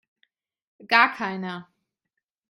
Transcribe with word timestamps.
Gar 0.93 1.13
keiner. 1.13 1.69